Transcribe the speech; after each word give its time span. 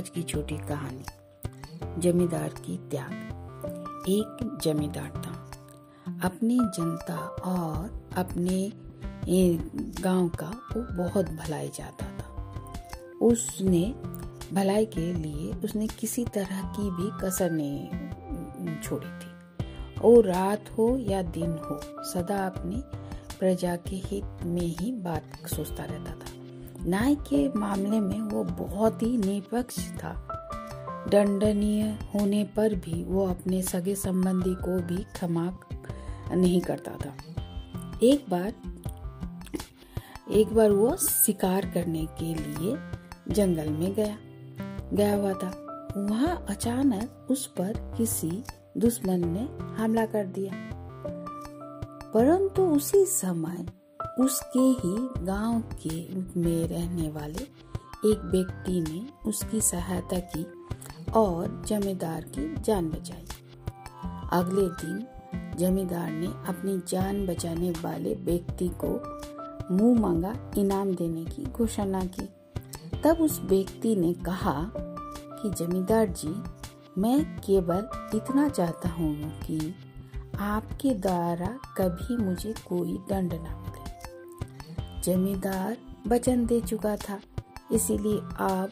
आज 0.00 0.08
की 0.08 0.22
छोटी 0.22 0.56
कहानी, 0.58 1.04
जमींदार 2.00 2.48
की 2.48 2.76
त्याग। 2.76 3.12
एक 4.08 4.58
जमींदार 4.62 5.10
था। 5.16 5.32
अपनी 6.24 6.58
जनता 6.58 7.16
और 7.26 8.08
अपने 8.16 8.72
गाँव 10.02 10.28
का 10.28 10.46
वो 10.46 11.04
बहुत 11.04 11.26
भलाई 11.26 11.68
चाहता 11.68 12.06
था। 12.06 12.52
उसने 13.22 13.94
भलाई 14.52 14.86
के 14.86 15.12
लिए 15.12 15.52
उसने 15.52 15.86
किसी 15.86 16.24
तरह 16.24 16.62
की 16.62 16.90
भी 16.90 17.10
कसर 17.22 17.50
नहीं 17.50 17.88
छोड़ी 18.82 19.08
थी। 19.08 19.32
वो 20.00 20.20
रात 20.20 20.64
हो 20.78 20.96
या 20.98 21.22
दिन 21.22 21.50
हो, 21.50 21.80
सदा 22.04 22.46
अपनी 22.46 22.82
प्रजा 23.38 23.76
के 23.76 23.96
हित 23.96 24.44
में 24.44 24.76
ही 24.76 24.92
बात 24.92 25.46
सोचता 25.46 25.84
रहता 25.84 26.12
था। 26.12 26.39
न्याय 26.86 27.14
के 27.14 27.58
मामले 27.58 28.00
में 28.00 28.20
वो 28.20 28.44
बहुत 28.44 29.02
ही 29.02 29.16
निष्पक्ष 29.16 29.90
था। 29.90 30.26
दंडनीय 31.08 31.82
होने 31.82 32.44
पर 32.44 32.74
भी 32.74 33.04
वो 33.04 33.26
अपने 33.26 33.62
सगे 33.62 33.94
संबंधी 33.94 34.54
को 34.54 34.82
भी 34.82 34.96
क्षमा 34.96 35.58
नहीं 36.32 36.60
करता 36.60 36.92
था। 36.92 37.14
एक 38.02 38.24
बार 38.30 38.54
एक 40.30 40.54
बार 40.54 40.70
वो 40.70 40.96
शिकार 40.96 41.66
करने 41.66 42.06
के 42.06 42.34
लिए 42.34 42.76
जंगल 43.34 43.68
में 43.68 43.94
गया 43.94 44.16
गया 44.92 45.16
हुआ 45.16 45.32
था। 45.32 45.66
वहाँ 45.96 46.46
अचानक 46.48 47.26
उस 47.30 47.46
पर 47.46 47.94
किसी 47.98 48.44
दुश्मन 48.78 49.28
ने 49.28 49.48
हमला 49.82 50.06
कर 50.06 50.26
दिया। 50.26 50.52
परंतु 52.14 52.62
उसी 52.62 53.04
समय 53.04 53.79
उसके 54.18 54.58
ही 54.58 55.24
गाँव 55.26 55.62
के 55.86 56.14
में 56.40 56.68
रहने 56.68 57.10
वाले 57.10 57.70
एक 58.12 58.22
व्यक्ति 58.24 58.80
ने 58.80 59.28
उसकी 59.28 59.60
सहायता 59.60 60.18
की 60.18 60.46
और 61.12 61.62
जमींदार 61.66 62.22
की 62.22 62.54
जान 62.60 62.88
बचाई। 62.88 63.26
अगले 64.32 64.68
दिन 64.68 65.06
जमींदार 65.56 66.10
ने 66.10 66.26
अपनी 66.26 66.82
जान 66.88 67.26
बचाने 67.26 67.70
वाले 67.70 68.14
व्यक्ति 68.14 68.70
को 68.84 69.20
मुँह 69.74 70.00
मांगा, 70.00 70.36
इनाम 70.58 70.94
देने 70.94 71.24
की 71.24 71.44
घोषणा 71.44 72.04
की। 72.04 72.28
तब 73.04 73.16
उस 73.20 73.40
व्यक्ति 73.40 73.96
ने 73.96 74.12
कहा 74.14 74.70
कि, 75.42 75.50
जमींदार 75.50 76.06
जी, 76.06 76.42
मैं 76.98 77.40
केवल 77.40 78.10
इतना 78.14 78.48
चाहता 78.48 78.88
हूँ 78.88 79.40
कि 79.40 79.74
आपके 80.38 80.94
द्वारा 80.94 81.58
कभी 81.76 82.16
मुझे 82.16 82.52
कोई 82.52 82.98
दंड 83.08 83.34
न 83.34 83.59
जमींदार 85.04 85.76
वचन 86.06 86.46
दे 86.46 86.60
चुका 86.60 86.96
था। 86.96 87.20
इसीलिए 87.72 88.18
आप 88.40 88.70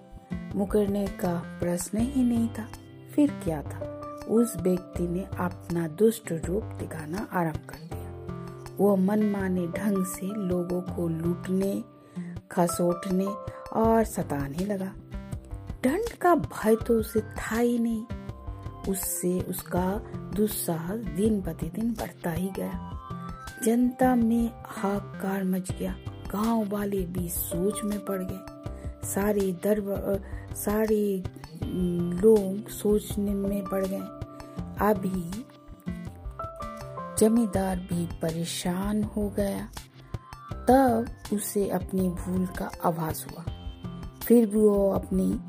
मुकरने 0.56 1.06
का 1.06 1.58
प्रश्न 1.60 1.98
ही 1.98 2.22
नहीं 2.22 2.48
था। 2.48 2.68
फिर 3.14 3.30
क्या 3.44 3.62
था? 3.62 3.98
उस 4.28 4.56
व्यक्ति 4.56 5.08
ने 5.08 5.20
अपना 5.20 5.88
दुष्ट 5.88 6.32
रूप 6.32 6.62
दिखाना 6.62 7.28
आरंभ 7.32 7.56
कर 7.56 7.78
दिया। 7.78 8.08
वो 8.78 8.96
मनमाने 8.96 9.66
ढंग 9.66 10.04
से 10.04 10.26
लोगों 10.26 10.80
को 10.80 11.08
लूटने, 11.08 11.84
खसोटने 12.50 13.26
और 13.72 14.04
सताने 14.04 14.64
लगा। 14.64 14.92
दंड 15.84 16.12
का 16.12 16.34
भय 16.34 16.76
तो 16.76 16.94
उसे 16.94 17.20
था 17.20 17.56
ही 17.56 17.78
नहीं। 17.78 18.04
उससे 18.88 19.40
उसका 19.40 20.02
दुस्साहस 20.36 20.98
दिन 20.98 21.42
प्रतिदिन 21.42 21.92
बढ़ता 21.92 22.30
ही 22.30 22.50
गया। 22.56 22.94
जनता 23.64 24.14
में 24.14 24.50
हाकार 24.66 25.44
मच 25.44 25.72
गया। 25.72 25.96
गाँव 26.32 26.68
वाले 26.68 27.02
भी 27.02 27.28
सोच 27.28 27.84
में 27.84 28.04
पड़ 28.04 28.22
गए। 28.22 28.58
सारे 29.08 29.52
दर, 29.52 29.80
सारे 30.54 31.22
लोग 32.22 32.68
सोचने 32.68 33.34
में 33.34 33.64
पड़ 33.64 33.86
गए। 33.86 34.00
अभी 34.80 35.44
जमींदार 37.18 37.76
भी 37.76 38.06
परेशान 38.06 39.02
हो 39.02 39.28
गया। 39.28 39.68
तब 40.52 41.06
उसे 41.32 41.68
अपनी 41.68 42.08
भूल 42.08 42.46
का 42.46 42.70
आभास 42.84 43.26
हुआ। 43.30 43.44
फिर 44.22 44.46
भी 44.46 44.58
वो 44.58 44.90
अपनी 44.90 45.40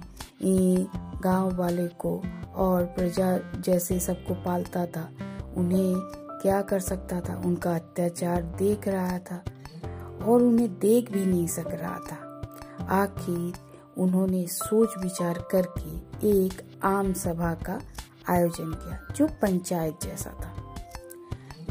गाँव 1.23 1.55
वाले 1.55 1.87
को 1.87 2.23
और 2.55 2.85
प्रजा 2.85 3.61
जैसे 3.61 3.99
सबको 3.99 4.33
पालता 4.33 4.85
था। 4.85 5.09
उन्हें 5.57 5.95
क्या 6.41 6.61
कर 6.61 6.79
सकता 6.79 7.21
था? 7.21 7.41
उनका 7.45 7.75
अत्याचार 7.75 8.41
देख 8.41 8.87
रहा 8.87 9.19
था। 9.19 9.43
और 10.21 10.41
उन्हें 10.41 10.79
देख 10.79 11.11
भी 11.11 11.25
नहीं 11.25 11.47
सक 11.47 11.67
रहा 11.67 11.99
था। 11.99 12.25
आखिर 12.89 13.53
उन्होंने 13.97 14.47
सोच 14.47 14.89
विचार 15.03 15.45
करके 15.51 16.29
एक 16.29 16.79
आम 16.83 17.13
सभा 17.13 17.53
का 17.53 17.81
आयोजन 18.29 18.71
किया, 18.73 19.13
जो 19.15 19.27
पंचायत 19.41 19.95
जैसा 20.03 20.29
था। 20.29 20.75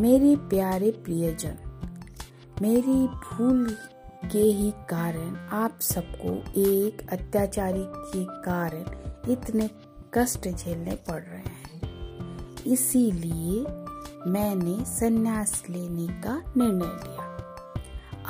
मेरे 0.00 0.36
प्यारे 0.36 0.90
प्रियजन, 0.90 1.56
मेरी 2.62 3.06
भूल 3.06 3.76
के 4.32 4.42
ही 4.42 4.70
कारण 4.70 5.36
आप 5.36 5.78
सबको 5.80 6.60
एक 6.60 7.12
अत्याचारी 7.12 7.84
के 7.86 8.24
कारण 8.24 8.84
इतने 9.32 9.70
कष्ट 10.14 10.48
झेलने 10.48 10.94
पड़ 11.08 11.22
रहे 11.22 11.38
हैं। 11.38 12.64
इसीलिए 12.66 13.64
मैंने 14.26 14.84
संन्यास 14.84 15.62
लेने 15.70 16.06
का 16.20 16.42
निर्णय 16.56 16.96
लिया। 17.04 17.27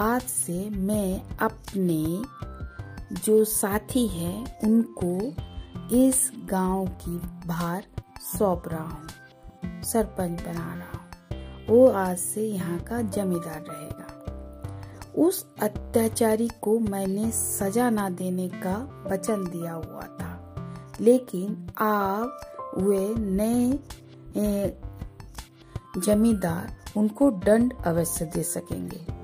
आज 0.01 0.23
से 0.23 0.69
मैं 0.71 1.37
अपने 1.37 2.03
जो 3.17 3.45
साथी 3.45 4.07
हैं, 4.09 4.61
उनको 4.65 5.97
इस 5.97 6.31
गाँव 6.51 6.87
की 7.01 7.17
भार 7.49 7.85
सौंप 8.29 8.69
रहा 8.69 8.83
हूँ, 8.83 9.83
सरपंच 9.83 10.43
बना 10.43 10.75
रहा 10.75 10.99
हूँ। 10.99 11.67
वो 11.69 11.89
आज 11.89 12.19
से 12.19 12.47
यहाँ 12.47 12.79
का 12.81 13.01
जमींदार 13.03 13.65
रहेगा। 13.71 15.23
उस 15.23 15.45
अत्याचारी 15.63 16.49
को 16.63 16.79
मैंने 16.81 17.31
सजा 17.33 17.91
ना 17.91 18.09
देने 18.13 18.49
का 18.57 18.77
वचन 19.07 19.45
दिया 19.51 19.73
हुआ 19.73 20.07
था, 20.21 20.97
लेकिन 21.01 21.69
आप 21.81 22.41
वे 22.79 23.15
नए 23.19 24.73
जमींदार 25.99 26.77
उनको 26.97 27.31
दंड 27.31 27.75
अवश्य 27.87 28.25
दे 28.25 28.43
सकेंगे। 28.43 29.18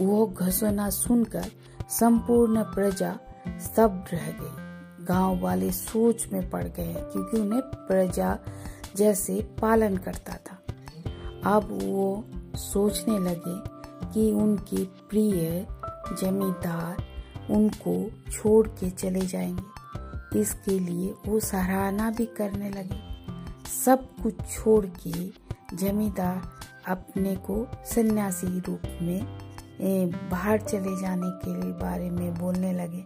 वो 0.00 0.26
घोषणा 0.26 0.90
सुनकर 0.90 1.44
संपूर्ण 1.90 2.62
प्रजा 2.62 3.18
स्तब्ध 3.48 4.14
रह 4.14 4.26
गई। 4.40 5.04
गाँव 5.04 5.40
वाले 5.40 5.72
सोच 5.72 6.28
में 6.32 6.50
पड़ 6.50 6.64
गए 6.64 6.94
क्योंकि 6.94 7.40
उन्हें 7.40 7.62
प्रजा 7.62 8.38
जैसे 8.96 9.48
पालन 9.60 9.96
करता 9.96 10.32
था। 10.32 10.56
अब 11.56 11.68
वो 11.82 12.24
सोचने 12.54 13.18
लगे 13.18 13.80
कि 14.12 14.32
उनके 14.32 14.84
प्रिय 14.84 15.66
जमींदार 16.22 16.96
उनको 17.50 18.10
छोड़ 18.32 18.68
के 18.68 18.90
चले 18.90 19.20
जाएँगे। 19.20 20.40
इसके 20.40 20.78
लिए 20.78 21.14
वो 21.26 21.40
सराहना 21.40 22.10
भी 22.10 22.26
करने 22.26 22.70
लगे। 22.70 23.02
सब 23.84 24.08
कुछ 24.22 24.34
छोड़ 24.34 24.86
के 24.86 25.32
जमींदार 25.76 26.42
अपने 26.88 27.36
को 27.36 27.66
सन्यासी 27.84 28.60
रूप 28.60 28.82
में 29.02 29.49
बाहर 30.30 30.60
चले 30.60 31.00
जाने 31.00 31.30
के 31.44 31.54
लिए 31.54 31.72
बारे 31.72 32.10
में 32.10 32.34
बोलने 32.34 32.72
लगे। 32.72 33.04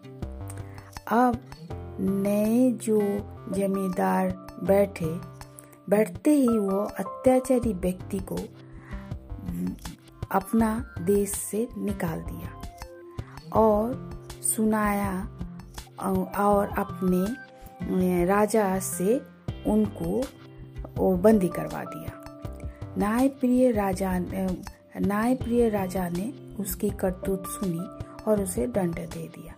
अब 1.13 1.39
नए 2.01 2.71
जो 2.83 3.01
जमींदार 3.51 4.29
बैठे, 4.63 5.15
बैठते 5.91 6.31
ही 6.31 6.59
वो 6.59 6.79
अत्याचारी 6.99 7.73
व्यक्ति 7.73 8.19
को 8.33 8.37
अपना 10.33 10.71
देश 11.01 11.31
से 11.31 11.67
निकाल 11.77 12.21
दिया 12.21 13.61
और 13.61 14.11
सुनाया 14.45 15.13
और 16.39 16.69
अपने 16.79 18.25
राजा 18.27 18.79
से 18.81 19.21
उनको 19.67 21.17
बंदी 21.19 21.49
करवा 21.49 21.85
दिया। 21.85 22.13
न्याय 22.99 23.29
प्रिय 23.31 23.71
राजा 23.73 24.19
न्याय 24.97 25.35
प्रिय 25.35 25.69
राजा 25.69 26.09
ने 26.09 26.35
उसकी 26.59 26.91
करतूत 26.91 27.47
सुनी 27.47 27.89
और 28.25 28.43
उसे 28.43 28.67
दंड 28.67 28.95
दे 28.95 29.29
दिया। 29.29 29.55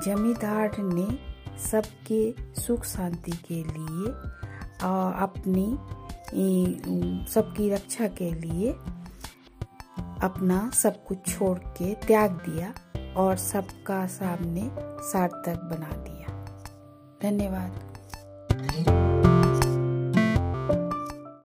जमींदार 0.00 0.78
ने 0.78 1.30
सबके 1.60 2.34
सुख 2.60 2.84
शांति 2.84 3.32
के 3.48 3.54
लिए 3.54 4.12
अपनी 5.22 5.78
सबकी 7.32 7.70
रक्षा 7.70 8.08
के 8.08 8.32
लिए 8.32 8.76
अपना 10.22 10.70
सब 10.74 11.04
कुछ 11.04 11.28
छोड़ 11.28 11.58
के 11.58 11.94
त्याग 11.94 12.42
दिया 12.48 12.74
और 13.16 13.36
सबका 13.36 14.06
सामने 14.06 14.70
सार्थक 15.02 15.68
बना 15.72 15.96
दिया। 15.96 16.46
धन्यवाद। 17.22 19.29